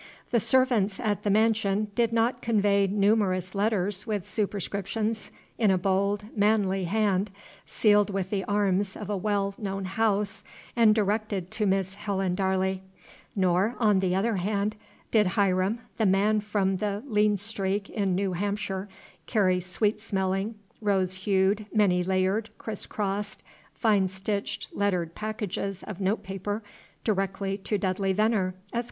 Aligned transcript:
The 0.31 0.39
servants 0.39 0.99
at 0.99 1.21
the 1.21 1.29
mansion 1.29 1.91
did 1.93 2.11
not 2.11 2.41
convey 2.41 2.87
numerous 2.87 3.53
letters 3.53 4.07
with 4.07 4.27
superscriptions 4.27 5.31
in 5.59 5.69
a 5.69 5.77
bold, 5.77 6.25
manly 6.35 6.85
hand, 6.85 7.29
sealed 7.67 8.09
with 8.09 8.31
the 8.31 8.43
arms 8.45 8.95
of 8.97 9.11
a 9.11 9.15
well 9.15 9.53
known 9.59 9.85
house, 9.85 10.43
and 10.75 10.95
directed 10.95 11.51
to 11.51 11.67
Miss 11.67 11.93
Helen 11.93 12.33
Darley; 12.33 12.81
nor, 13.35 13.75
on 13.77 13.99
the 13.99 14.15
other 14.15 14.37
hand, 14.37 14.75
did 15.11 15.27
Hiram, 15.37 15.81
the 15.97 16.07
man 16.07 16.39
from 16.39 16.77
the 16.77 17.03
lean 17.05 17.37
streak 17.37 17.87
in 17.87 18.15
New 18.15 18.33
Hampshire, 18.33 18.89
carry 19.27 19.59
sweet 19.59 19.99
smelling, 19.99 20.55
rose 20.81 21.13
hued, 21.13 21.67
many 21.71 22.03
layered, 22.03 22.49
criss 22.57 22.87
crossed, 22.87 23.43
fine 23.75 24.07
stitch 24.07 24.67
lettered 24.73 25.13
packages 25.13 25.83
of 25.83 26.01
note 26.01 26.23
paper 26.23 26.63
directed 27.03 27.63
to 27.65 27.77
Dudley 27.77 28.13
Venner, 28.13 28.55
Esq. 28.73 28.79